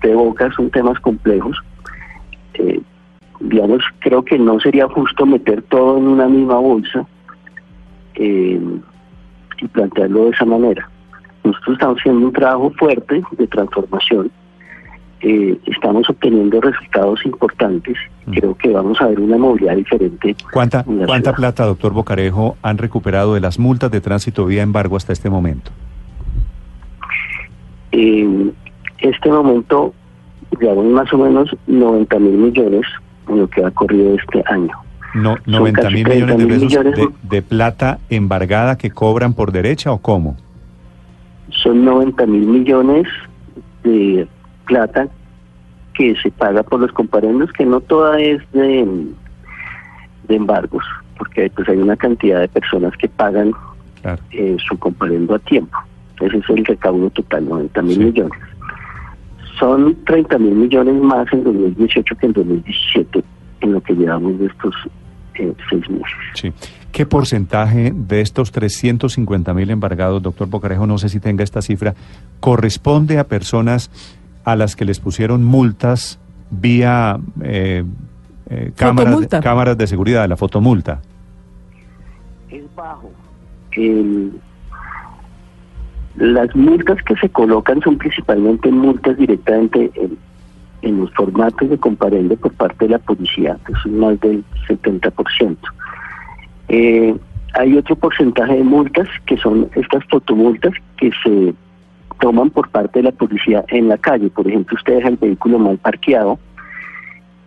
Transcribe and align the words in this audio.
usted 0.00 0.12
evoca 0.12 0.50
son 0.52 0.70
temas 0.70 0.98
complejos. 1.00 1.56
Eh, 2.54 2.80
digamos, 3.40 3.82
creo 4.00 4.24
que 4.24 4.38
no 4.38 4.58
sería 4.60 4.88
justo 4.88 5.26
meter 5.26 5.62
todo 5.62 5.98
en 5.98 6.08
una 6.08 6.26
misma 6.26 6.56
bolsa 6.56 7.06
eh, 8.14 8.60
y 9.60 9.68
plantearlo 9.68 10.24
de 10.24 10.30
esa 10.30 10.44
manera. 10.46 10.88
Nosotros 11.44 11.74
estamos 11.74 11.98
haciendo 11.98 12.26
un 12.26 12.32
trabajo 12.32 12.70
fuerte 12.78 13.22
de 13.32 13.46
transformación. 13.46 14.30
Eh, 15.22 15.58
estamos 15.66 16.08
obteniendo 16.08 16.62
resultados 16.62 17.24
importantes. 17.26 17.96
Mm. 18.24 18.32
Creo 18.32 18.54
que 18.54 18.70
vamos 18.70 18.98
a 19.02 19.06
ver 19.08 19.20
una 19.20 19.36
movilidad 19.36 19.76
diferente. 19.76 20.34
¿Cuánta, 20.50 20.82
en 20.86 21.00
la 21.00 21.06
¿Cuánta 21.06 21.30
ciudad. 21.30 21.36
plata, 21.36 21.64
doctor 21.66 21.92
Bocarejo, 21.92 22.56
han 22.62 22.78
recuperado 22.78 23.34
de 23.34 23.40
las 23.40 23.58
multas 23.58 23.90
de 23.90 24.00
tránsito 24.00 24.46
vía 24.46 24.62
embargo 24.62 24.96
hasta 24.96 25.12
este 25.12 25.28
momento? 25.28 25.70
En 27.92 28.54
este 29.00 29.30
momento, 29.30 29.94
digamos 30.58 30.84
más 30.86 31.12
o 31.12 31.18
menos 31.18 31.54
90 31.66 32.18
mil 32.18 32.32
millones 32.38 32.82
en 33.28 33.38
lo 33.40 33.48
que 33.48 33.64
ha 33.64 33.70
corrido 33.70 34.14
este 34.14 34.42
año. 34.46 34.72
No, 35.14 35.34
Son 35.36 35.42
90 35.46 35.82
casi 35.82 35.94
mil 35.94 36.08
millones 36.08 36.36
de 36.38 36.44
30.000 36.44 36.48
pesos 36.48 36.62
millones, 36.62 36.94
de, 36.96 37.02
¿no? 37.04 37.12
de 37.22 37.42
plata 37.42 37.98
embargada 38.10 38.78
que 38.78 38.90
cobran 38.90 39.34
por 39.34 39.50
derecha 39.52 39.90
o 39.92 39.98
cómo? 39.98 40.36
Son 41.50 41.84
90 41.84 42.26
mil 42.26 42.46
millones 42.46 43.06
de 43.82 44.26
plata 44.66 45.08
que 45.94 46.14
se 46.22 46.30
paga 46.30 46.62
por 46.62 46.80
los 46.80 46.92
comparendos, 46.92 47.52
que 47.52 47.64
no 47.66 47.80
toda 47.80 48.20
es 48.20 48.40
de, 48.52 48.86
de 50.28 50.36
embargos, 50.36 50.84
porque 51.18 51.50
pues 51.54 51.68
hay 51.68 51.78
una 51.78 51.96
cantidad 51.96 52.40
de 52.40 52.48
personas 52.48 52.96
que 52.96 53.08
pagan 53.08 53.52
Claro. 54.02 54.22
eh, 54.30 54.56
su 54.66 54.78
comparendo 54.78 55.34
a 55.34 55.38
tiempo. 55.40 55.76
Ese 56.20 56.38
es 56.38 56.48
el 56.50 56.64
recaudo 56.64 57.10
total, 57.10 57.46
90 57.48 57.82
mil 57.82 57.94
Sí. 57.96 58.04
millones. 58.04 58.38
Son 59.60 59.94
30 60.06 60.38
mil 60.38 60.54
millones 60.54 61.00
más 61.02 61.30
en 61.32 61.44
2018 61.44 62.16
que 62.16 62.26
en 62.26 62.32
2017, 62.32 63.24
en 63.60 63.72
lo 63.72 63.80
que 63.82 63.92
llevamos 63.94 64.38
de 64.38 64.46
estos 64.46 64.74
eh, 65.34 65.52
seis 65.68 65.88
meses. 65.90 66.16
Sí. 66.34 66.52
¿Qué 66.92 67.06
porcentaje 67.06 67.92
de 67.94 68.20
estos 68.20 68.50
350 68.50 69.54
mil 69.54 69.70
embargados, 69.70 70.22
doctor 70.22 70.48
Bocarejo, 70.48 70.86
no 70.86 70.98
sé 70.98 71.08
si 71.08 71.20
tenga 71.20 71.44
esta 71.44 71.62
cifra, 71.62 71.94
corresponde 72.40 73.18
a 73.18 73.24
personas 73.24 73.90
a 74.44 74.56
las 74.56 74.74
que 74.74 74.84
les 74.84 74.98
pusieron 74.98 75.44
multas 75.44 76.18
vía 76.50 77.20
eh, 77.42 77.84
eh, 78.48 78.72
cámaras, 78.74 79.28
cámaras 79.42 79.78
de 79.78 79.86
seguridad, 79.86 80.28
la 80.28 80.36
fotomulta? 80.36 81.00
es 82.50 82.64
bajo. 82.74 83.10
El- 83.72 84.32
las 86.20 86.54
multas 86.54 87.02
que 87.04 87.16
se 87.16 87.30
colocan 87.30 87.80
son 87.80 87.96
principalmente 87.96 88.70
multas 88.70 89.16
directamente 89.16 89.90
en, 89.94 90.18
en 90.82 91.00
los 91.00 91.10
formatos 91.14 91.70
de 91.70 91.78
comparendo 91.78 92.36
por 92.36 92.52
parte 92.52 92.84
de 92.84 92.90
la 92.90 92.98
policía, 92.98 93.56
que 93.66 93.72
es 93.72 93.86
más 93.86 94.20
del 94.20 94.44
70%. 94.68 95.56
Eh, 96.68 97.16
hay 97.54 97.76
otro 97.76 97.96
porcentaje 97.96 98.54
de 98.54 98.62
multas 98.62 99.08
que 99.24 99.38
son 99.38 99.70
estas 99.74 100.04
fotomultas 100.10 100.74
que 100.98 101.10
se 101.24 101.54
toman 102.20 102.50
por 102.50 102.68
parte 102.68 102.98
de 102.98 103.04
la 103.04 103.12
policía 103.12 103.64
en 103.68 103.88
la 103.88 103.96
calle. 103.96 104.28
Por 104.28 104.46
ejemplo, 104.46 104.76
usted 104.76 104.96
deja 104.96 105.08
el 105.08 105.16
vehículo 105.16 105.58
mal 105.58 105.78
parqueado. 105.78 106.38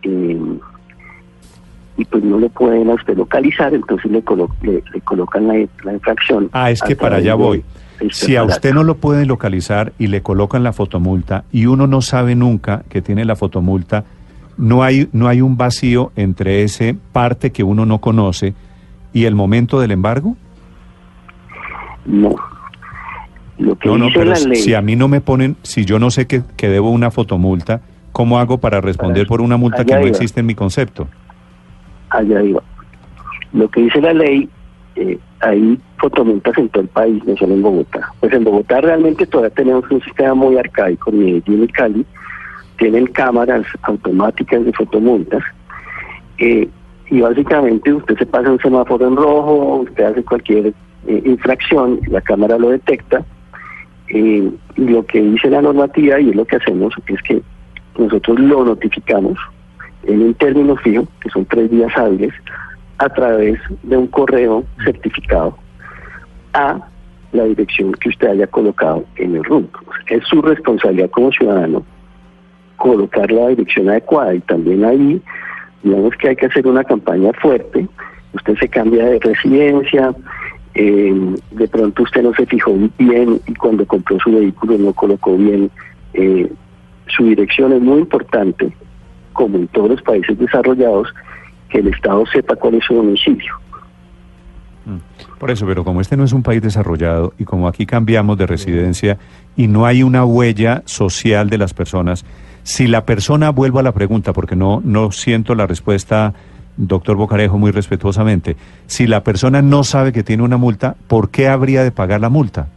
eh, 0.02 0.38
y 1.98 2.06
pues 2.06 2.24
no 2.24 2.40
lo 2.40 2.50
pueden 2.50 2.90
a 2.90 2.94
usted 2.96 3.16
localizar, 3.18 3.74
entonces 3.74 4.12
le, 4.12 4.24
colo- 4.24 4.50
le, 4.62 4.84
le 4.94 5.02
colocan 5.02 5.48
la, 5.48 5.54
la 5.84 5.94
infracción. 5.94 6.50
Ah, 6.52 6.72
es 6.72 6.82
que 6.82 6.96
para 6.96 7.18
allá 7.18 7.36
voy. 7.36 7.64
este 8.00 8.14
Si 8.26 8.36
a 8.36 8.44
usted 8.44 8.74
no 8.74 8.84
lo 8.84 8.96
pueden 8.96 9.28
localizar 9.28 9.94
y 10.00 10.08
le 10.08 10.22
colocan 10.22 10.64
la 10.64 10.74
fotomulta 10.74 11.44
y 11.52 11.68
uno 11.68 11.86
no 11.88 12.02
sabe 12.02 12.36
nunca 12.36 12.84
que 12.90 13.02
tiene 13.02 13.26
la 13.26 13.36
fotomulta, 13.36 14.06
no 14.58 14.84
hay, 14.84 15.08
no 15.14 15.28
hay 15.28 15.42
un 15.42 15.56
vacío 15.58 16.12
entre 16.16 16.64
ese 16.64 16.96
parte 17.12 17.52
que 17.52 17.64
uno 17.64 17.86
no 17.86 18.00
conoce 18.00 18.54
y 19.14 19.26
el 19.26 19.36
momento 19.36 19.80
del 19.80 19.92
embargo. 19.92 20.36
No. 22.06 22.36
Lo 23.60 23.78
que 23.78 23.88
No, 23.88 23.98
no, 23.98 24.08
pero 24.14 24.34
ley, 24.34 24.56
si 24.56 24.74
a 24.74 24.82
mí 24.82 24.96
no 24.96 25.08
me 25.08 25.22
ponen, 25.22 25.56
si 25.62 25.86
yo 25.86 26.00
no 26.00 26.10
sé 26.10 26.26
que, 26.28 26.42
que 26.58 26.70
debo 26.70 26.90
una 26.90 27.12
fotomulta, 27.12 27.82
¿cómo 28.12 28.40
hago 28.40 28.58
para 28.58 28.82
responder 28.82 29.24
Para- 29.26 29.30
por 29.30 29.42
una 29.42 29.58
multa 29.58 29.86
que 29.86 29.94
no 29.94 30.02
existe 30.08 30.40
en 30.40 30.48
mi 30.48 30.56
concepto? 30.56 31.08
Allá 32.14 32.42
iba. 32.42 32.62
Lo 33.54 33.70
que 33.70 33.82
dice 33.82 34.02
la 34.02 34.14
ley, 34.14 34.50
eh, 34.96 35.18
hay 35.42 35.78
fotomultas 35.98 36.58
en 36.58 36.70
todo 36.70 36.84
el 36.84 36.90
país, 36.90 37.24
no 37.26 37.36
solo 37.38 37.54
en 37.54 37.62
Bogotá. 37.62 38.12
Pues 38.20 38.34
en 38.34 38.44
Bogotá 38.44 38.82
realmente 38.82 39.26
todavía 39.26 39.54
tenemos 39.56 39.90
un 39.92 40.02
sistema 40.02 40.34
muy 40.34 40.58
arcaico, 40.58 41.12
Medellín 41.12 41.64
y 41.64 41.68
Cali 41.68 42.06
tienen 42.78 43.06
cámaras 43.08 43.66
automáticas 43.84 44.66
de 44.66 44.74
fotomultas. 44.74 45.44
eh, 46.40 46.68
y 47.10 47.22
básicamente 47.22 47.94
usted 47.94 48.18
se 48.18 48.26
pasa 48.26 48.50
un 48.50 48.60
semáforo 48.60 49.08
en 49.08 49.16
rojo, 49.16 49.84
usted 49.88 50.04
hace 50.04 50.24
cualquier 50.24 50.74
eh, 51.08 51.22
infracción, 51.26 52.00
la 52.08 52.22
cámara 52.22 52.58
lo 52.58 52.70
detecta. 52.70 53.24
eh, 54.10 54.50
lo 54.76 55.06
que 55.06 55.22
dice 55.22 55.50
la 55.50 55.62
normativa 55.62 56.20
y 56.20 56.30
es 56.30 56.36
lo 56.36 56.46
que 56.46 56.56
hacemos 56.56 56.94
es 57.08 57.22
que 57.22 57.42
nosotros 57.98 58.40
lo 58.40 58.66
notificamos 58.66 59.38
en 60.04 60.22
un 60.22 60.34
término 60.34 60.76
fijo, 60.78 61.06
que 61.22 61.30
son 61.30 61.46
tres 61.46 61.70
días 61.72 61.92
hábiles, 61.96 62.34
a 62.98 63.10
través 63.10 63.60
de 63.84 63.98
un 63.98 64.08
correo 64.08 64.64
certificado 64.84 65.58
a 66.54 66.80
la 67.32 67.44
dirección 67.46 67.92
que 67.94 68.10
usted 68.10 68.28
haya 68.28 68.48
colocado 68.48 69.04
en 69.16 69.36
el 69.36 69.44
RUN. 69.44 69.70
Es 70.08 70.24
su 70.26 70.42
responsabilidad 70.42 71.10
como 71.10 71.32
ciudadano 71.32 71.84
colocar 72.78 73.32
la 73.32 73.48
dirección 73.50 73.90
adecuada 73.90 74.36
y 74.36 74.40
también 74.42 74.84
ahí, 74.86 75.22
digamos 75.84 76.14
que 76.16 76.30
hay 76.30 76.36
que 76.36 76.46
hacer 76.46 76.68
una 76.68 76.84
campaña 76.84 77.32
fuerte. 77.34 77.88
Usted 78.34 78.58
se 78.58 78.68
cambia 78.68 79.06
de 79.06 79.20
residencia, 79.20 80.14
eh, 80.76 81.36
de 81.52 81.68
pronto 81.68 82.04
usted 82.04 82.24
no 82.24 82.34
se 82.34 82.46
fijó 82.46 82.74
bien 82.98 83.40
y 83.48 83.54
cuando 83.56 83.86
compró 83.86 84.18
su 84.20 84.32
vehículo 84.32 84.78
no 84.78 84.94
colocó 84.94 85.38
bien 85.38 85.70
eh, 86.14 86.52
su 87.08 87.26
dirección. 87.26 87.74
Es 87.74 87.82
muy 87.82 88.00
importante, 88.00 88.74
como 89.34 89.58
en 89.58 89.68
todos 89.68 89.90
los 89.90 90.02
países 90.02 90.38
desarrollados, 90.38 91.14
que 91.70 91.80
el 91.80 91.88
Estado 91.88 92.24
sepa 92.28 92.56
cuál 92.56 92.76
es 92.76 92.86
su 92.86 92.96
domicilio. 92.96 93.54
Mm. 94.86 94.98
Por 95.40 95.52
eso, 95.52 95.66
pero 95.66 95.84
como 95.84 96.02
este 96.02 96.16
no 96.16 96.24
es 96.24 96.34
un 96.34 96.44
país 96.44 96.62
desarrollado 96.62 97.34
y 97.38 97.44
como 97.44 97.68
aquí 97.68 97.86
cambiamos 97.86 98.38
de 98.38 98.48
residencia 98.48 99.18
y 99.56 99.68
no 99.68 99.86
hay 99.86 100.04
una 100.04 100.24
huella 100.24 100.84
social 100.86 101.50
de 101.50 101.58
las 101.58 101.74
personas, 101.74 102.26
si 102.64 102.88
la 102.88 103.06
persona, 103.06 103.50
vuelvo 103.50 103.80
a 103.80 103.84
la 103.84 103.92
pregunta 103.92 104.34
porque 104.34 104.56
no, 104.56 104.82
no 104.84 105.12
siento 105.12 105.54
la 105.54 105.68
respuesta, 105.68 106.34
doctor 106.78 107.18
Bocarejo, 107.18 107.58
muy 107.58 107.72
respetuosamente, 107.72 108.56
si 108.86 109.06
la 109.06 109.24
persona 109.24 109.62
no 109.62 109.84
sabe 109.84 110.14
que 110.14 110.24
tiene 110.24 110.44
una 110.44 110.58
multa, 110.58 110.96
¿por 111.08 111.30
qué 111.30 111.48
habría 111.48 111.84
de 111.84 111.92
pagar 111.92 112.22
la 112.22 112.30
multa? 112.30 112.68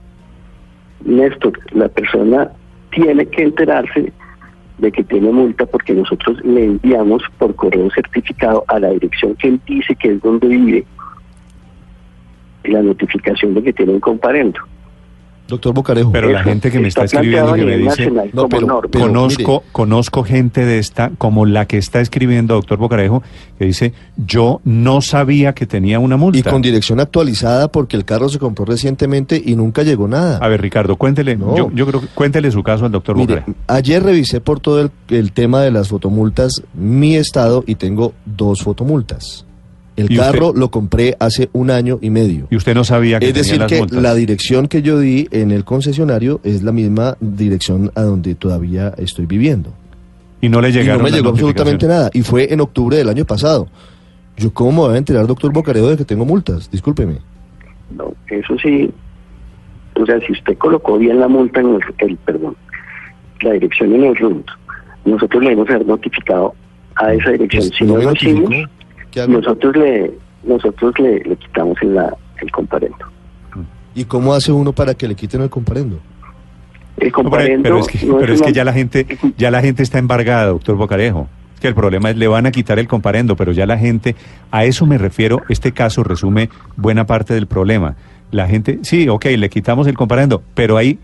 Néstor, 1.05 1.59
la 1.73 1.89
persona 1.89 2.51
tiene 2.91 3.27
que 3.27 3.43
enterarse 3.43 4.13
de 4.79 4.93
que 4.93 5.05
tiene 5.05 5.31
multa 5.31 5.65
porque 5.67 5.95
nosotros 5.95 6.39
le 6.45 6.65
enviamos 6.65 7.23
por 7.39 7.55
correo 7.55 7.91
certificado 7.91 8.65
a 8.69 8.79
la 8.79 8.91
dirección 8.91 9.35
que 9.37 9.49
él 9.49 9.61
dice 9.67 9.95
que 9.97 10.13
es 10.13 10.23
donde 10.23 10.49
vive 10.49 10.87
la 12.65 12.83
notificación 12.83 13.55
de 13.55 13.63
que 13.63 13.73
tiene 13.73 13.93
un 13.93 14.01
comparendo. 14.01 14.61
Doctor 15.49 15.73
Bocarejo. 15.75 16.11
Pero 16.13 16.31
la 16.31 16.43
gente 16.43 16.71
que 16.71 16.79
me 16.81 16.89
está 16.89 17.05
está 17.05 17.19
escribiendo 17.19 17.55
que 17.55 17.65
me 17.65 17.77
dice, 17.77 17.89
nacional 18.11 18.31
No, 18.33 18.49
pero- 18.49 18.81
conozco, 18.93 19.63
conozco 19.73 20.25
gente 20.25 20.65
de 20.65 20.79
esta, 20.79 21.13
como 21.19 21.47
la 21.47 21.67
que 21.67 21.79
está 21.79 22.01
escribiendo 22.01 22.55
doctor 22.55 22.79
Bocarejo, 22.79 23.23
que 23.59 23.65
dice, 23.67 23.93
yo 24.17 24.61
no 24.65 25.01
sabía 25.01 25.55
que 25.55 25.67
tenía 25.67 25.99
una 26.01 26.17
multa. 26.17 26.39
Y 26.39 26.43
con 26.43 26.63
dirección 26.63 26.99
actualizada 27.01 27.69
porque 27.69 27.97
el 27.97 28.05
carro 28.05 28.29
se 28.29 28.39
compró 28.39 28.65
recientemente 28.65 29.41
y 29.45 29.55
nunca 29.57 29.83
llegó 29.83 30.09
nada. 30.09 30.39
A 30.39 30.49
ver, 30.49 30.61
Ricardo, 30.61 30.97
cuéntele, 30.97 31.37
No. 31.37 31.57
yo, 31.57 31.71
yo 31.73 31.87
creo 31.87 32.03
cuéntele 32.15 32.51
su 32.51 32.63
caso 32.63 32.85
al 32.87 32.93
doctor 32.93 33.17
Mire, 33.17 33.37
Bocarejo. 33.37 33.59
ayer 33.69 34.03
revisé 34.03 34.41
por 34.41 34.61
todo 34.61 34.81
el, 34.81 34.91
el 35.09 35.33
tema 35.33 35.61
de 35.63 35.71
las 35.71 35.89
fotomultas 35.89 36.63
mi 36.75 37.17
estado 37.17 37.63
y 37.67 37.77
tengo 37.77 38.13
dos 38.25 38.63
fotomultas. 38.63 39.45
El 39.97 40.11
¿Y 40.13 40.19
usted? 40.19 40.33
carro 40.33 40.53
lo 40.55 40.71
compré 40.71 41.17
hace 41.19 41.49
un 41.55 41.71
año 41.71 41.99
y 42.03 42.11
medio. 42.11 42.47
Y 42.51 42.57
usted 42.57 42.75
no 42.75 42.85
sabía 42.85 43.19
que 43.19 43.27
Es 43.27 43.33
tenía 43.33 43.43
decir, 43.45 43.59
las 43.61 43.73
que 43.73 43.79
multas. 43.79 44.03
la 44.03 44.15
dirección 44.15 44.69
que 44.69 44.83
yo 44.83 44.99
di 44.99 45.27
en 45.31 45.51
el 45.51 45.65
concesionario 45.65 46.41
es 46.45 46.63
la 46.63 46.73
misma 46.73 47.17
dirección 47.21 47.91
a 47.95 48.03
donde 48.03 48.35
todavía 48.35 48.93
estoy 48.99 49.25
viviendo. 49.27 49.73
y 50.43 50.51
no 50.51 50.61
le 50.61 50.69
Y 50.69 50.73
llegaron 50.73 50.99
no 51.03 51.05
me 51.09 51.11
llegó 51.17 51.31
absolutamente 51.31 51.87
nada. 51.87 52.11
Y 52.13 52.21
fue 52.23 52.53
en 52.53 52.61
octubre 52.61 52.99
del 52.99 53.09
año 53.09 53.25
pasado. 53.25 53.69
Yo 54.37 54.53
cómo 54.53 54.71
me 54.83 54.89
voy 54.89 54.95
a 54.97 54.99
enterar, 54.99 55.27
doctor 55.27 55.51
Bocarejo, 55.51 55.89
de 55.89 55.97
que 55.97 56.05
tengo 56.05 56.27
multas. 56.27 56.71
Discúlpeme. 56.71 57.17
No, 57.97 58.13
eso 58.29 58.55
sí, 58.63 58.91
o 59.95 60.05
sea, 60.05 60.21
si 60.21 60.33
usted 60.33 60.59
colocó 60.59 60.99
bien 60.99 61.19
la 61.21 61.27
multa 61.29 61.61
en 61.61 61.69
el, 61.77 61.81
el- 61.99 62.17
perdón, 62.19 62.55
la 63.41 63.53
dirección 63.53 63.95
en 63.95 64.05
el 64.05 64.15
RUNT, 64.17 64.47
nosotros 65.07 65.43
le 65.43 65.53
hemos 65.53 65.69
haber 65.71 65.87
notificado 65.87 66.55
a 66.97 67.15
esa 67.15 67.31
dirección. 67.31 67.63
Pues, 67.69 67.79
si 67.79 67.85
no 67.85 67.97
lo 67.97 68.13
hicimos. 68.13 68.51
Nosotros 69.27 69.77
le 69.77 70.13
nosotros 70.45 70.93
le, 70.99 71.21
le 71.25 71.37
quitamos 71.37 71.77
en 71.83 71.95
la, 71.95 72.15
el 72.41 72.51
comparendo. 72.53 72.97
¿Y 73.95 74.05
cómo 74.05 74.35
hace 74.35 74.53
uno 74.53 74.73
para 74.73 74.95
que 74.95 75.09
le 75.09 75.15
quiten 75.15 75.41
el 75.43 75.49
comparendo? 75.51 75.99
El 76.99 77.09
No, 77.09 77.13
pero, 77.13 77.13
comparendo 77.13 77.63
pero 77.63 77.79
es 77.81 77.87
que, 77.89 78.07
no 78.07 78.19
pero 78.19 78.33
es 78.35 78.41
que 78.41 78.47
una- 78.49 78.55
ya 78.55 78.65
la 78.65 78.73
gente, 78.73 79.07
ya 79.37 79.51
la 79.51 79.61
gente 79.63 79.83
está 79.83 79.99
embargada, 79.99 80.47
doctor 80.47 80.77
Bocarejo. 80.77 81.29
Es 81.55 81.61
que 81.61 81.69
el 81.69 81.75
problema 81.75 82.11
es 82.11 82.17
le 82.17 82.29
van 82.29 82.45
a 82.47 82.51
quitar 82.51 82.79
el 82.79 82.87
comparendo, 82.87 83.35
pero 83.37 83.53
ya 83.53 83.65
la 83.67 83.79
gente, 83.79 84.15
a 84.51 84.65
eso 84.67 84.85
me 84.87 84.99
refiero, 84.99 85.41
este 85.49 85.73
caso 85.73 86.05
resume 86.05 86.51
buena 86.77 87.07
parte 87.07 87.33
del 87.35 87.47
problema. 87.47 87.97
La 88.31 88.47
gente, 88.47 88.81
sí, 88.83 89.09
ok, 89.09 89.25
le 89.37 89.49
quitamos 89.49 89.87
el 89.87 89.95
comparendo, 89.95 90.43
pero 90.55 90.77
ahí 90.77 90.99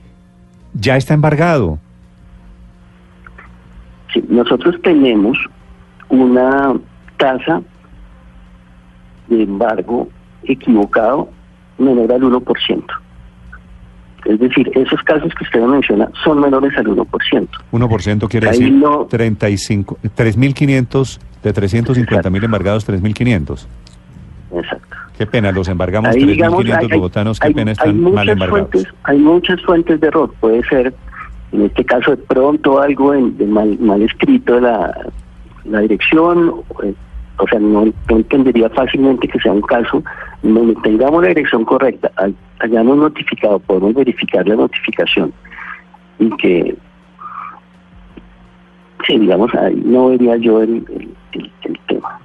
ya 0.75 0.97
está 0.97 1.15
embargado. 1.15 1.79
Sí, 4.13 4.23
nosotros 4.29 4.77
tenemos 4.83 5.39
una 6.11 6.75
tasa 7.17 7.63
de 9.37 9.43
embargo 9.45 10.09
equivocado 10.45 11.29
menor 11.79 12.13
al 12.13 12.23
1%. 12.23 12.85
Es 14.25 14.39
decir, 14.39 14.71
esos 14.75 15.03
casos 15.03 15.33
que 15.35 15.43
usted 15.45 15.61
menciona 15.63 16.09
son 16.23 16.41
menores 16.41 16.77
al 16.79 16.87
1%. 16.87 17.49
1% 17.73 18.29
quiere 18.29 18.49
Ahí 18.51 18.59
decir 18.59 18.73
no- 18.73 19.07
35, 19.07 19.99
3.500, 20.17 21.19
de 21.43 21.53
350 21.53 22.31
mil 22.31 22.45
embargados, 22.45 22.85
3.500. 22.89 23.67
Exacto. 24.55 24.97
Qué 25.19 25.27
pena, 25.27 25.51
los 25.51 25.67
embargamos 25.69 26.15
Ahí, 26.15 26.25
digamos, 26.25 26.61
3.500 26.65 26.79
hay- 26.93 26.99
bogotanos, 26.99 27.41
qué 27.41 27.47
hay- 27.49 27.55
pena 27.55 27.71
hay 27.71 27.73
están 27.73 28.01
mal 28.01 28.13
muchas 28.13 28.29
embargados. 28.29 28.69
fuentes, 28.71 28.95
hay 29.05 29.19
muchas 29.19 29.63
fuentes 29.63 30.01
de 30.01 30.07
error. 30.07 30.33
Puede 30.41 30.63
ser, 30.69 30.95
en 31.53 31.63
este 31.63 31.85
caso, 31.85 32.13
de 32.13 32.17
pronto 32.19 32.81
algo 32.81 33.15
en- 33.15 33.37
de 33.37 33.47
mal, 33.47 33.77
mal 33.81 34.03
escrito 34.03 34.55
de 34.55 34.61
la, 34.63 34.97
la 35.65 35.81
dirección. 35.81 36.53
O, 37.43 37.47
sea, 37.49 37.59
no, 37.59 37.85
no 37.87 38.17
entendería 38.17 38.69
fácilmente 38.71 39.27
que 39.29 39.39
sea 39.41 39.53
un 39.53 39.63
caso 39.63 40.03
donde 40.43 40.75
tengamos 40.83 41.23
la 41.23 41.29
dirección 41.29 41.65
correcta, 41.65 42.11
hay- 42.17 42.35
hayamos 42.61 42.97
notificado, 42.97 43.59
podemos 43.59 43.95
verificar 43.95 44.47
la 44.47 44.57
notificación 44.57 45.33
y 46.19 46.31
que, 46.37 46.77
sí, 49.07 49.19
digamos, 49.19 49.53
ahí 49.55 49.81
no 49.85 50.09
vería 50.09 50.37
yo 50.37 50.63
el, 50.63 50.85
el- 50.89 51.11
el- 51.33 51.51
el 51.65 51.79
tema. 51.89 52.19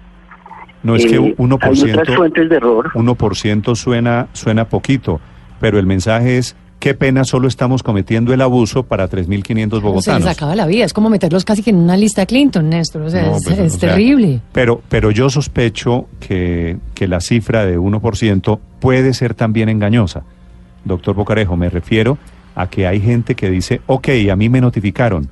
No 0.83 0.95
es 0.95 1.05
que 1.05 1.15
Eh, 1.15 1.19
Hay 1.19 1.31
otras 1.33 1.79
1%, 1.79 2.15
fuentes 2.15 2.49
de 2.49 2.55
error. 2.55 2.91
1% 2.93 3.75
suena, 3.75 4.27
suena 4.33 4.65
poquito, 4.69 5.19
pero 5.59 5.79
el 5.79 5.85
mensaje 5.85 6.37
es, 6.37 6.55
qué 6.79 6.93
pena, 6.93 7.23
solo 7.23 7.47
estamos 7.47 7.81
cometiendo 7.83 8.33
el 8.33 8.41
abuso 8.41 8.83
para 8.83 9.09
3.500 9.09 9.45
Se 9.47 9.55
les 9.57 9.81
bogotanos. 9.81 10.27
acaba 10.27 10.55
la 10.55 10.65
vida, 10.67 10.85
es 10.85 10.93
como 10.93 11.09
meterlos 11.09 11.43
casi 11.43 11.63
que 11.63 11.71
en 11.71 11.77
una 11.77 11.97
lista 11.97 12.25
Clinton, 12.25 12.69
Néstor, 12.69 13.01
o 13.03 13.09
sea, 13.09 13.23
No, 13.23 13.37
es, 13.37 13.43
pues, 13.43 13.57
es 13.59 13.75
o 13.75 13.79
sea, 13.79 13.89
terrible. 13.89 14.41
Pero, 14.51 14.81
pero 14.89 15.11
yo 15.11 15.29
sospecho 15.29 16.07
que, 16.19 16.77
que 16.93 17.07
la 17.07 17.19
cifra 17.19 17.65
de 17.65 17.79
1% 17.79 18.59
puede 18.79 19.13
ser 19.13 19.33
también 19.33 19.69
engañosa. 19.69 20.23
Doctor 20.85 21.15
Bocarejo, 21.15 21.57
me 21.57 21.69
refiero 21.69 22.17
a 22.55 22.67
que 22.69 22.87
hay 22.87 22.99
gente 23.01 23.35
que 23.35 23.49
dice, 23.49 23.81
ok, 23.87 24.07
a 24.31 24.35
mí 24.35 24.47
me 24.49 24.61
notificaron, 24.61 25.29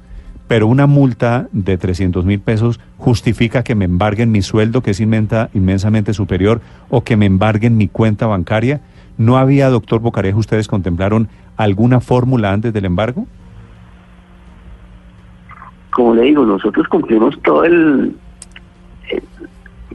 pero 0.48 0.68
una 0.68 0.86
multa 0.86 1.48
de 1.52 1.78
300 1.78 2.26
mil 2.26 2.40
pesos 2.40 2.80
justifica 2.98 3.64
que 3.64 3.74
me 3.76 3.86
embarguen 3.86 4.32
mi 4.32 4.42
sueldo, 4.42 4.82
que 4.82 4.92
es 4.92 5.00
inmenta- 5.00 5.50
inmensamente 5.54 6.14
superior, 6.14 6.62
o 6.90 7.04
que 7.04 7.16
me 7.18 7.26
embarguen 7.26 7.78
mi 7.78 7.88
cuenta 7.88 8.28
bancaria. 8.28 8.82
¿No 9.18 9.38
había, 9.38 9.70
doctor 9.70 10.00
Bocarejo, 10.02 10.40
ustedes 10.40 10.68
contemplaron 10.68 11.30
alguna 11.58 12.02
fórmula 12.02 12.52
antes 12.52 12.74
del 12.74 12.86
embargo? 12.86 13.28
como 15.96 16.14
le 16.14 16.24
digo, 16.24 16.46
nosotros 16.46 16.86
cumplimos 16.90 17.42
todo 17.42 17.64
el, 17.64 18.14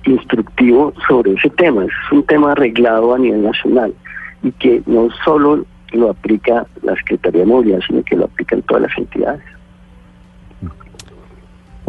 instructivo 0.06 0.94
sobre 1.06 1.34
ese 1.34 1.50
tema. 1.50 1.84
Es 1.84 1.92
un 2.10 2.22
tema 2.22 2.52
arreglado 2.52 3.14
a 3.14 3.18
nivel 3.18 3.42
nacional 3.42 3.92
y 4.42 4.50
que 4.52 4.82
no 4.86 5.10
solo 5.22 5.66
lo 5.92 6.10
aplica 6.10 6.66
la 6.82 6.96
Secretaría 6.96 7.42
de 7.42 7.46
Movilidad, 7.46 7.80
sino 7.86 8.02
que 8.02 8.16
lo 8.16 8.24
aplican 8.24 8.62
todas 8.62 8.84
las 8.84 8.96
entidades. 8.96 9.42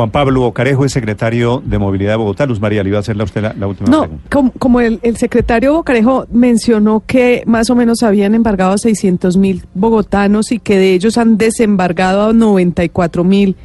Juan 0.02 0.10
Pablo 0.10 0.42
Bocarejo 0.42 0.84
es 0.84 0.92
secretario 0.92 1.62
de 1.64 1.78
Movilidad 1.78 2.14
de 2.14 2.18
Bogotá. 2.18 2.48
Luz 2.48 2.60
María, 2.60 2.82
le 2.82 2.90
iba 2.90 2.98
a 2.98 3.02
hacer 3.02 3.16
la, 3.16 3.24
usted 3.24 3.44
la, 3.44 3.54
la 3.54 3.68
última 3.68 3.88
No, 3.88 4.00
pregunta. 4.02 4.24
como, 4.32 4.52
como 4.54 4.80
el, 4.80 5.00
el 5.04 5.16
secretario 5.18 5.74
Bocarejo 5.74 6.26
mencionó 6.32 7.04
que 7.06 7.44
más 7.46 7.70
o 7.70 7.76
menos 7.76 8.02
habían 8.02 8.34
embargado 8.34 8.72
a 8.74 8.78
600 8.80 9.38
mil 9.38 9.64
bogotanos 9.76 10.52
y 10.52 10.58
que 10.58 10.80
de 10.80 10.96
ellos 10.96 11.20
han 11.20 11.38
desembargado 11.38 12.30
a 12.30 12.34
94 12.34 13.24
mil. 13.24 13.56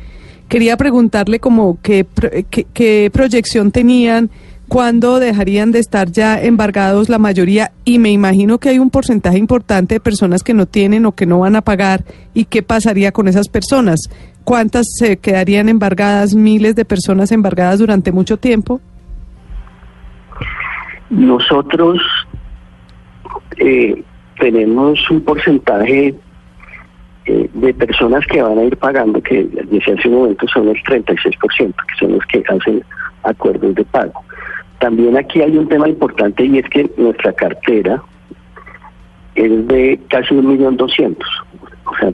Quería 0.49 0.77
preguntarle 0.77 1.41
como 1.41 1.79
qué, 1.81 2.07
qué, 2.51 2.67
qué 2.71 3.11
proyección 3.11 3.71
tenían, 3.71 4.29
cuándo 4.69 5.19
dejarían 5.21 5.73
de 5.73 5.79
estar 5.79 6.13
ya 6.13 6.39
embargados 6.39 7.09
la 7.09 7.19
mayoría 7.19 7.73
y 7.87 7.99
me 7.99 8.11
imagino 8.13 8.59
que 8.59 8.69
hay 8.69 8.79
un 8.79 8.91
porcentaje 8.91 9.39
importante 9.39 9.95
de 9.95 10.01
personas 10.01 10.43
que 10.43 10.53
no 10.53 10.67
tienen 10.67 11.07
o 11.07 11.13
que 11.13 11.25
no 11.25 11.39
van 11.39 11.57
a 11.57 11.63
pagar 11.63 12.05
y 12.35 12.45
qué 12.45 12.63
pasaría 12.63 13.11
con 13.11 13.27
esas 13.27 13.49
personas. 13.49 14.01
¿Cuántas 14.47 14.87
se 14.97 15.17
quedarían 15.17 15.69
embargadas? 15.69 16.37
¿Miles 16.37 16.77
de 16.77 16.85
personas 16.85 17.33
embargadas 17.33 17.81
durante 17.81 18.13
mucho 18.13 18.37
tiempo? 18.37 18.81
Nosotros 21.11 21.99
eh, 23.57 24.05
tenemos 24.39 25.11
un 25.11 25.21
porcentaje 25.23 26.15
eh, 27.25 27.51
de 27.53 27.75
personas 27.75 28.25
que 28.29 28.41
van 28.41 28.59
a 28.59 28.63
ir 28.63 28.77
pagando, 28.77 29.21
que 29.21 29.43
desde 29.43 29.95
hace 29.95 30.09
un 30.09 30.15
momento 30.15 30.47
son 30.47 30.69
el 30.69 30.81
36%, 30.85 31.41
que 31.49 31.97
son 31.99 32.13
los 32.13 32.25
que 32.27 32.45
hacen 32.49 32.85
acuerdos 33.25 33.75
de 33.75 33.85
pago. 33.87 34.23
También 34.79 35.17
aquí 35.17 35.43
hay 35.43 35.59
un 35.59 35.69
tema 35.69 35.89
importante 35.89 36.45
y 36.45 36.59
es 36.59 36.69
que 36.69 36.89
nuestra 36.97 37.33
cartera 37.33 38.01
es 39.35 39.67
de 39.67 39.99
casi 40.09 40.35
un 40.35 40.47
millón 40.47 40.77
doscientos. 40.77 41.29
O 41.85 41.97
sea, 41.99 42.13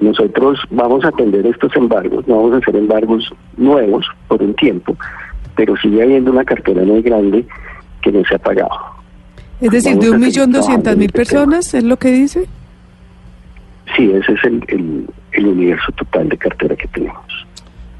nosotros 0.00 0.58
vamos 0.70 1.04
a 1.04 1.08
atender 1.08 1.46
estos 1.46 1.74
embargos, 1.76 2.26
no 2.28 2.36
vamos 2.36 2.54
a 2.54 2.56
hacer 2.58 2.76
embargos 2.76 3.32
nuevos 3.56 4.06
por 4.28 4.42
un 4.42 4.54
tiempo, 4.54 4.96
pero 5.56 5.76
sigue 5.76 6.02
habiendo 6.02 6.30
una 6.30 6.44
cartera 6.44 6.82
muy 6.82 7.02
grande 7.02 7.44
que 8.02 8.12
no 8.12 8.24
se 8.24 8.34
ha 8.34 8.38
pagado. 8.38 8.70
Es 9.60 9.70
decir, 9.70 9.92
Vamos 9.92 10.04
de 10.04 10.10
a 10.10 10.14
un 10.14 10.20
millón 10.20 10.52
doscientas 10.52 10.96
mil 10.96 11.10
personas, 11.10 11.74
¿es 11.74 11.82
lo 11.82 11.96
que 11.96 12.12
dice? 12.12 12.46
Sí, 13.96 14.10
ese 14.12 14.32
es 14.32 14.44
el, 14.44 14.64
el, 14.68 15.06
el 15.32 15.46
universo 15.46 15.90
total 15.92 16.28
de 16.28 16.36
cartera 16.36 16.76
que 16.76 16.86
tenemos. 16.88 17.46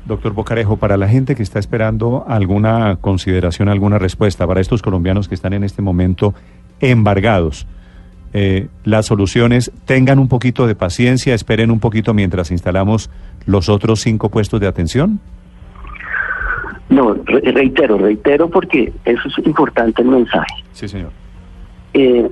Doctor 0.04 0.32
Bocarejo, 0.32 0.76
para 0.76 0.96
la 0.96 1.08
gente 1.08 1.34
que 1.34 1.42
está 1.42 1.58
esperando 1.58 2.24
alguna 2.26 2.96
consideración, 3.00 3.68
alguna 3.68 3.98
respuesta, 3.98 4.46
para 4.46 4.60
estos 4.60 4.80
colombianos 4.80 5.28
que 5.28 5.34
están 5.34 5.52
en 5.52 5.64
este 5.64 5.82
momento 5.82 6.34
embargados, 6.80 7.66
eh, 8.32 8.68
las 8.84 9.06
soluciones, 9.06 9.70
tengan 9.86 10.18
un 10.18 10.28
poquito 10.28 10.66
de 10.66 10.74
paciencia, 10.74 11.34
esperen 11.34 11.70
un 11.70 11.80
poquito 11.80 12.14
mientras 12.14 12.50
instalamos 12.50 13.10
los 13.46 13.68
otros 13.68 14.00
cinco 14.00 14.28
puestos 14.28 14.60
de 14.60 14.66
atención. 14.66 15.20
No, 16.88 17.14
re- 17.24 17.40
reitero, 17.52 17.98
reitero 17.98 18.48
porque 18.48 18.92
eso 19.04 19.28
es 19.28 19.46
importante 19.46 20.02
el 20.02 20.08
mensaje. 20.08 20.54
Sí, 20.72 20.88
señor. 20.88 21.10
Eh, 21.94 22.28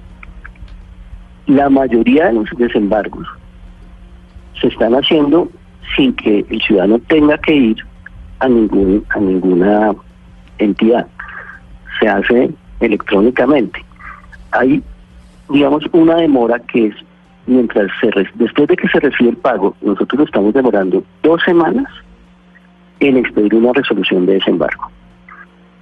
la 1.47 1.69
mayoría 1.69 2.27
de 2.27 2.33
los 2.35 2.49
desembargos 2.57 3.27
se 4.61 4.69
están 4.69 4.95
haciendo 4.95 5.49
sin 5.95 6.15
que 6.15 6.45
el 6.49 6.61
ciudadano 6.63 6.99
tenga 7.01 7.39
que 7.39 7.55
ir 7.55 7.77
a 8.41 8.49
ningún 8.49 9.05
a 9.11 9.21
ninguna 9.21 9.95
entidad. 10.59 11.07
Se 12.01 12.09
hace 12.09 12.51
electrónicamente. 12.81 13.85
Hay, 14.53 14.83
digamos, 15.49 15.85
una 15.93 16.17
demora 16.17 16.59
que 16.61 16.87
es 16.87 16.95
mientras 17.47 17.91
se 18.01 18.11
re- 18.11 18.31
después 18.35 18.69
de 18.69 18.77
que 18.77 18.89
se 18.89 18.99
recibe 19.01 19.31
el 19.31 19.37
pago, 19.37 19.77
nosotros 19.81 20.23
estamos 20.27 20.53
demorando 20.53 21.05
dos 21.23 21.41
semanas 21.45 21.87
en 23.01 23.17
expedir 23.17 23.55
una 23.55 23.73
resolución 23.73 24.27
de 24.27 24.35
desembargo. 24.35 24.91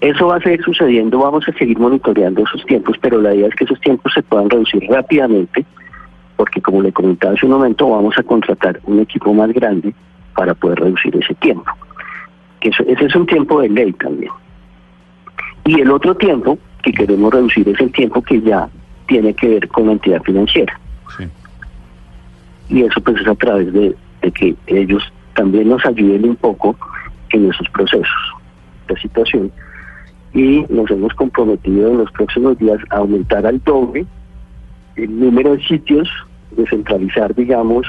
Eso 0.00 0.26
va 0.26 0.36
a 0.36 0.40
seguir 0.40 0.62
sucediendo, 0.62 1.18
vamos 1.20 1.48
a 1.48 1.52
seguir 1.52 1.78
monitoreando 1.78 2.42
esos 2.42 2.64
tiempos, 2.66 2.96
pero 3.00 3.20
la 3.20 3.34
idea 3.34 3.48
es 3.48 3.54
que 3.54 3.64
esos 3.64 3.80
tiempos 3.80 4.12
se 4.12 4.22
puedan 4.22 4.50
reducir 4.50 4.82
rápidamente, 4.90 5.64
porque 6.36 6.60
como 6.60 6.82
le 6.82 6.92
comentaba 6.92 7.32
hace 7.32 7.46
un 7.46 7.52
momento, 7.52 7.88
vamos 7.88 8.18
a 8.18 8.22
contratar 8.22 8.80
un 8.84 8.98
equipo 9.00 9.32
más 9.32 9.50
grande 9.52 9.94
para 10.36 10.52
poder 10.54 10.80
reducir 10.80 11.16
ese 11.16 11.32
tiempo. 11.36 11.70
Eso- 12.60 12.82
ese 12.86 13.06
es 13.06 13.14
un 13.16 13.24
tiempo 13.26 13.60
de 13.62 13.68
ley 13.70 13.92
también. 13.94 14.32
Y 15.64 15.80
el 15.80 15.90
otro 15.90 16.14
tiempo 16.16 16.58
que 16.82 16.92
queremos 16.92 17.32
reducir 17.32 17.66
es 17.68 17.80
el 17.80 17.90
tiempo 17.92 18.20
que 18.20 18.40
ya 18.42 18.68
tiene 19.06 19.34
que 19.34 19.48
ver 19.48 19.68
con 19.68 19.86
la 19.86 19.92
entidad 19.92 20.22
financiera. 20.22 20.78
Sí. 21.16 21.24
Y 22.68 22.82
eso 22.82 23.00
pues 23.00 23.20
es 23.20 23.26
a 23.26 23.34
través 23.34 23.72
de, 23.72 23.94
de 24.22 24.32
que 24.32 24.54
ellos 24.66 25.02
también 25.34 25.68
nos 25.68 25.84
ayuden 25.84 26.28
un 26.28 26.36
poco 26.36 26.76
en 27.30 27.50
esos 27.50 27.68
procesos 27.70 28.34
de 28.88 28.96
situación 28.96 29.50
y 30.32 30.64
nos 30.68 30.90
hemos 30.90 31.14
comprometido 31.14 31.90
en 31.90 31.98
los 31.98 32.10
próximos 32.10 32.58
días 32.58 32.78
a 32.90 32.96
aumentar 32.96 33.46
al 33.46 33.62
doble 33.62 34.04
el 34.96 35.20
número 35.20 35.56
de 35.56 35.64
sitios, 35.64 36.08
descentralizar, 36.52 37.34
digamos, 37.34 37.86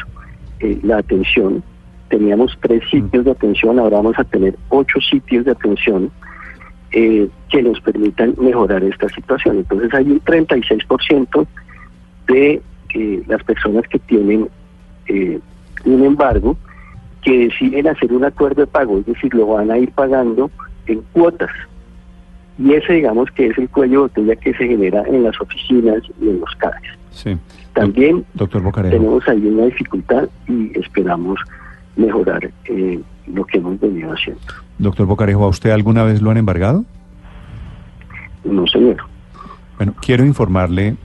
eh, 0.60 0.80
la 0.84 0.98
atención. 0.98 1.64
Teníamos 2.10 2.58
tres 2.62 2.84
sitios 2.90 3.26
de 3.26 3.32
atención, 3.32 3.80
ahora 3.80 3.98
vamos 3.98 4.18
a 4.18 4.24
tener 4.24 4.56
ocho 4.70 5.00
sitios 5.02 5.46
de 5.46 5.52
atención 5.52 6.12
eh, 6.92 7.30
que 7.50 7.64
nos 7.64 7.80
permitan 7.82 8.36
mejorar 8.40 8.84
esta 8.84 9.10
situación. 9.10 9.58
Entonces 9.58 9.94
hay 9.94 10.12
un 10.12 10.22
36% 10.22 11.48
de 12.28 12.62
eh, 12.94 13.24
las 13.28 13.44
personas 13.44 13.84
que 13.88 14.00
tienen 14.00 14.48
eh, 15.08 15.40
un 15.84 16.04
embargo 16.04 16.58
que 17.22 17.48
deciden 17.48 17.88
hacer 17.88 18.14
un 18.14 18.24
acuerdo 18.24 18.62
de 18.62 18.68
pago, 18.68 19.00
es 19.00 19.06
decir, 19.06 19.34
lo 19.34 19.48
van 19.48 19.72
a 19.72 19.78
ir 19.78 19.92
pagando 19.92 20.52
en 20.86 21.02
cuotas. 21.12 21.52
Y 22.58 22.74
ese, 22.74 22.94
digamos, 22.94 23.30
que 23.32 23.48
es 23.48 23.58
el 23.58 23.68
cuello 23.70 23.94
de 23.94 24.22
botella 24.22 24.36
que 24.38 24.54
se 24.54 24.68
genera 24.68 25.04
en 25.08 25.24
las 25.24 25.40
oficinas 25.42 26.02
y 26.22 26.30
en 26.30 26.40
los 26.40 26.56
CADES. 26.56 26.82
Sí. 27.12 27.38
También 27.74 28.26
Doctor 28.34 28.62
Bocarejo. 28.62 28.96
tenemos 28.96 29.28
ahí 29.28 29.46
una 29.48 29.66
dificultad 29.66 30.30
y 30.48 30.80
esperamos 30.80 31.40
mejorar 31.98 32.50
eh, 32.66 33.00
lo 33.28 33.46
que 33.46 33.58
hemos 33.58 33.80
venido 33.80 34.12
haciendo. 34.12 34.42
Doctor 34.78 35.06
Bocarejo, 35.06 35.46
¿a 35.46 35.50
usted 35.50 35.72
alguna 35.72 36.04
vez 36.04 36.22
lo 36.22 36.32
han 36.32 36.38
embargado? 36.38 36.86
No, 38.44 38.68
señor. 38.68 38.98
Bueno, 39.78 39.94
quiero 40.00 40.26
informarle 40.26 40.96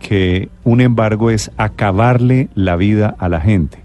que 0.00 0.48
un 0.64 0.80
embargo 0.80 1.30
es 1.30 1.50
acabarle 1.56 2.48
la 2.54 2.76
vida 2.76 3.14
a 3.18 3.28
la 3.28 3.40
gente. 3.40 3.78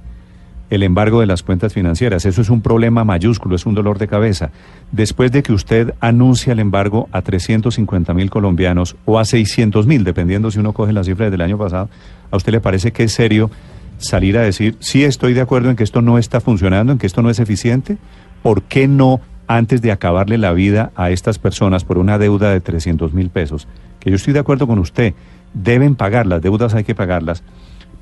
El 0.72 0.82
embargo 0.82 1.20
de 1.20 1.28
las 1.28 1.44
cuentas 1.44 1.74
financieras, 1.74 2.26
eso 2.26 2.42
es 2.42 2.50
un 2.50 2.62
problema 2.62 3.04
mayúsculo, 3.04 3.56
es 3.56 3.68
un 3.68 3.76
dolor 3.76 4.00
de 4.00 4.08
cabeza. 4.08 4.50
Después 4.92 5.32
de 5.32 5.44
que 5.44 5.54
usted 5.54 5.94
anuncia 6.00 6.54
el 6.54 6.60
embargo 6.60 7.08
a 7.12 7.22
350 7.22 8.14
mil 8.16 8.32
colombianos 8.32 8.96
o 9.06 9.20
a 9.20 9.26
600 9.26 9.86
mil, 9.86 10.04
dependiendo 10.04 10.50
si 10.50 10.60
uno 10.60 10.74
coge 10.74 10.92
las 10.92 11.06
cifras 11.06 11.30
del 11.30 11.42
año 11.42 11.58
pasado, 11.58 11.90
¿a 12.32 12.38
usted 12.38 12.52
le 12.52 12.62
parece 12.62 12.92
que 12.92 13.04
es 13.04 13.12
serio 13.12 13.52
salir 13.98 14.38
a 14.38 14.42
decir, 14.42 14.76
sí 14.80 15.04
estoy 15.04 15.34
de 15.34 15.42
acuerdo 15.42 15.70
en 15.70 15.76
que 15.76 15.84
esto 15.84 16.02
no 16.02 16.18
está 16.18 16.40
funcionando, 16.42 16.92
en 16.92 16.98
que 16.98 17.08
esto 17.08 17.22
no 17.22 17.30
es 17.30 17.40
eficiente? 17.40 17.98
¿Por 18.44 18.64
qué 18.64 18.88
no, 18.88 19.22
antes 19.48 19.82
de 19.82 19.92
acabarle 19.92 20.38
la 20.38 20.54
vida 20.54 20.92
a 20.96 21.10
estas 21.12 21.40
personas 21.40 21.84
por 21.84 21.98
una 21.98 22.18
deuda 22.18 22.52
de 22.52 22.62
300 22.62 23.14
mil 23.14 23.30
pesos, 23.30 23.68
que 24.00 24.10
yo 24.10 24.16
estoy 24.16 24.34
de 24.34 24.40
acuerdo 24.40 24.68
con 24.68 24.80
usted, 24.80 25.14
deben 25.54 25.96
pagar, 25.96 26.26
las 26.28 26.42
deudas 26.42 26.74
hay 26.76 26.84
que 26.84 26.96
pagarlas, 26.96 27.44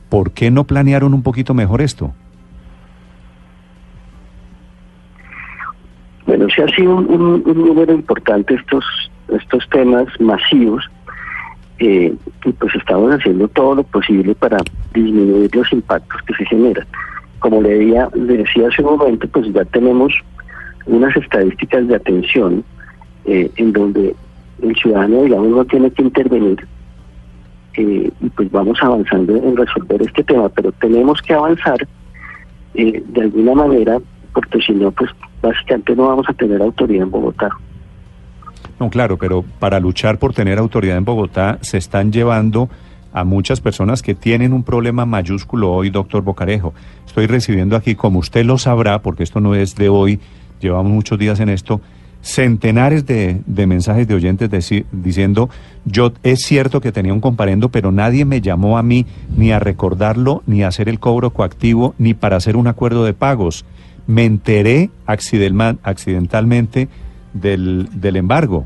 ¿por 0.10 0.32
qué 0.32 0.52
no 0.52 0.64
planearon 0.66 1.14
un 1.14 1.22
poquito 1.24 1.54
mejor 1.54 1.82
esto? 1.82 2.14
Bueno, 6.26 6.48
sí 6.56 6.62
ha 6.62 6.68
sido 6.76 6.96
un, 6.96 7.06
un- 7.10 7.44
un 7.46 7.66
número 7.68 7.94
importante 7.94 8.56
estos, 8.56 8.84
estos 9.30 9.68
temas 9.70 10.06
masivos 10.20 10.84
eh, 11.86 12.16
y 12.46 12.52
pues 12.54 12.74
estamos 12.76 13.12
haciendo 13.12 13.46
todo 13.50 13.76
lo 13.76 13.84
posible 13.84 14.34
para 14.36 14.58
disminuir 14.94 15.54
los 15.54 15.70
impactos 15.74 16.22
que 16.22 16.34
se 16.36 16.46
generan. 16.46 16.88
Como 17.40 17.62
le, 17.62 17.78
decía, 17.78 18.68
hace 18.70 18.82
un 18.82 18.98
momento, 18.98 19.28
pues 19.28 19.52
ya 19.52 19.66
tenemos 19.66 20.14
unas 20.86 21.14
estadísticas 21.18 21.86
de 21.90 21.96
atención 21.98 22.64
eh, 23.26 23.52
en 23.58 23.74
donde 23.74 24.16
el 24.62 24.76
ciudadano, 24.78 25.24
digamos, 25.24 25.50
no 25.50 25.66
tiene 25.66 25.92
que 25.92 26.04
intervenir 26.04 26.66
eh, 27.74 28.10
y 28.22 28.30
pues 28.30 28.50
vamos 28.50 28.80
avanzando 28.82 29.36
en 29.36 29.58
resolver 29.58 30.04
este 30.04 30.24
tema, 30.24 30.48
pero 30.48 30.72
tenemos 30.72 31.22
que 31.22 31.34
avanzar 31.34 31.86
de 32.74 33.22
alguna 33.22 33.56
manera 33.56 34.00
porque 34.34 34.62
si 34.62 34.72
no, 34.72 34.90
pues 34.92 35.12
básicamente 35.42 35.98
no 35.98 36.08
vamos 36.08 36.30
a 36.30 36.34
tener 36.34 36.62
autoridad 36.62 37.04
en 37.04 37.12
Bogotá. 37.12 37.50
No, 38.80 38.90
claro, 38.90 39.18
pero 39.18 39.44
para 39.60 39.80
luchar 39.80 40.20
por 40.20 40.34
tener 40.34 40.58
autoridad 40.58 40.98
en 40.98 41.06
Bogotá 41.06 41.60
se 41.62 41.78
están 41.78 42.12
llevando 42.12 42.70
a 43.14 43.24
muchas 43.24 43.62
personas 43.62 44.02
que 44.02 44.16
tienen 44.16 44.54
un 44.54 44.64
problema 44.64 45.06
mayúsculo 45.06 45.72
hoy, 45.72 45.92
doctor 45.92 46.24
Bocarejo. 46.24 46.74
Estoy 47.06 47.28
recibiendo 47.28 47.76
aquí, 47.76 47.96
como 47.96 48.20
usted 48.20 48.44
lo 48.44 48.58
sabrá, 48.58 49.02
porque 49.02 49.24
esto 49.24 49.40
no 49.40 49.54
es 49.56 49.76
de 49.76 49.90
hoy, 49.90 50.20
llevamos 50.60 50.92
muchos 50.92 51.20
días 51.20 51.40
en 51.40 51.50
esto, 51.50 51.80
centenares 52.22 53.06
de, 53.06 53.42
de 53.46 53.68
mensajes 53.68 54.08
de 54.08 54.16
oyentes 54.16 54.50
diciendo, 54.92 55.50
yo 55.86 56.14
es 56.24 56.40
cierto 56.40 56.82
que 56.82 56.92
tenía 56.92 57.14
un 57.14 57.20
comparendo, 57.20 57.70
pero 57.70 57.92
nadie 57.92 58.26
me 58.26 58.42
llamó 58.42 58.78
a 58.78 58.84
mí 58.84 59.06
ni 59.36 59.52
a 59.52 59.60
recordarlo, 59.60 60.42
ni 60.48 60.64
a 60.64 60.70
hacer 60.70 60.90
el 60.90 61.00
cobro 61.00 61.32
coactivo, 61.32 61.94
ni 62.00 62.14
para 62.14 62.38
hacer 62.38 62.56
un 62.56 62.68
acuerdo 62.68 63.06
de 63.06 63.14
pagos. 63.14 63.66
Me 64.08 64.26
enteré 64.26 64.90
accidentalmente 65.06 66.88
del, 67.34 67.90
del 67.94 68.16
embargo 68.16 68.66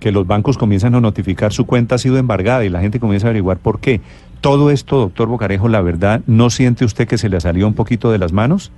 que 0.00 0.10
los 0.10 0.26
bancos 0.26 0.58
comienzan 0.58 0.94
a 0.94 1.00
notificar 1.00 1.52
su 1.52 1.66
cuenta 1.66 1.94
ha 1.94 1.98
sido 1.98 2.16
embargada 2.16 2.64
y 2.64 2.70
la 2.70 2.80
gente 2.80 2.98
comienza 2.98 3.26
a 3.26 3.30
averiguar 3.30 3.58
por 3.58 3.80
qué. 3.80 4.00
Todo 4.40 4.70
esto, 4.70 4.98
doctor 4.98 5.28
Bocarejo, 5.28 5.68
la 5.68 5.82
verdad, 5.82 6.22
¿no 6.26 6.48
siente 6.48 6.86
usted 6.86 7.06
que 7.06 7.18
se 7.18 7.28
le 7.28 7.38
salió 7.40 7.66
un 7.68 7.74
poquito 7.74 8.10
de 8.10 8.18
las 8.18 8.32
manos? 8.32 8.72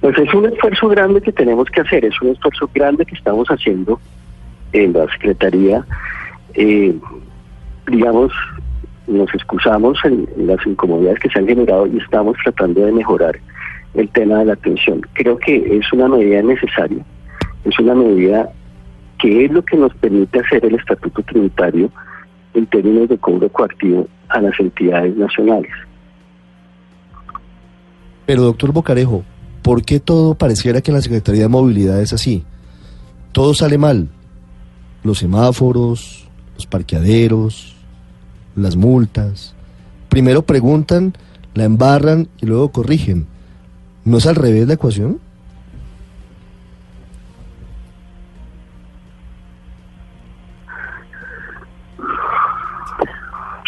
Pues 0.00 0.18
es 0.18 0.34
un 0.34 0.46
esfuerzo 0.46 0.88
grande 0.88 1.20
que 1.20 1.32
tenemos 1.32 1.68
que 1.70 1.82
hacer, 1.82 2.04
es 2.04 2.20
un 2.20 2.30
esfuerzo 2.30 2.68
grande 2.74 3.04
que 3.04 3.14
estamos 3.14 3.48
haciendo 3.48 4.00
en 4.72 4.92
la 4.94 5.06
Secretaría. 5.12 5.84
Eh, 6.54 6.94
digamos, 7.86 8.32
nos 9.06 9.32
excusamos 9.34 9.98
en, 10.04 10.26
las 10.46 10.64
incomodidades 10.66 11.20
que 11.20 11.28
se 11.28 11.38
han 11.38 11.46
generado 11.46 11.86
y 11.86 11.98
estamos 11.98 12.36
tratando 12.42 12.84
de 12.84 12.92
mejorar 12.92 13.38
el 13.94 14.08
tema 14.10 14.38
de 14.38 14.46
la 14.46 14.52
atención. 14.54 15.00
Creo 15.14 15.38
que 15.38 15.78
es 15.78 15.92
una 15.92 16.08
medida 16.08 16.42
necesaria, 16.42 17.04
es 17.64 17.78
una 17.78 17.94
medida 17.94 18.50
que 19.18 19.44
es 19.44 19.50
lo 19.50 19.62
que 19.62 19.76
nos 19.76 19.94
permite 19.94 20.40
hacer 20.40 20.64
el 20.64 20.74
estatuto 20.74 21.22
tributario 21.22 21.90
en 22.54 22.66
términos 22.66 23.08
de 23.08 23.18
cobro 23.18 23.48
coactivo 23.48 24.06
a 24.28 24.40
las 24.40 24.58
entidades 24.58 25.16
nacionales. 25.16 25.72
Pero 28.26 28.42
doctor 28.42 28.72
Bocarejo, 28.72 29.24
¿por 29.62 29.84
qué 29.84 30.00
todo 30.00 30.34
pareciera 30.34 30.80
que 30.80 30.90
en 30.90 30.96
la 30.96 31.02
Secretaría 31.02 31.42
de 31.42 31.48
Movilidad 31.48 32.00
es 32.00 32.12
así? 32.12 32.44
Todo 33.32 33.54
sale 33.54 33.78
mal. 33.78 34.08
Los 35.02 35.18
semáforos, 35.18 36.28
los 36.54 36.66
parqueaderos, 36.66 37.76
las 38.56 38.76
multas. 38.76 39.54
Primero 40.08 40.42
preguntan, 40.42 41.14
la 41.54 41.64
embarran 41.64 42.28
y 42.40 42.46
luego 42.46 42.70
corrigen. 42.70 43.26
¿No 44.04 44.18
es 44.18 44.26
al 44.26 44.34
revés 44.34 44.66
la 44.66 44.74
ecuación? 44.74 45.18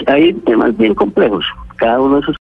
Hay 0.07 0.33
temas 0.33 0.77
bien 0.77 0.95
complejos. 0.95 1.45
Cada 1.77 2.01
uno 2.01 2.17
de 2.17 2.21
esos 2.23 2.35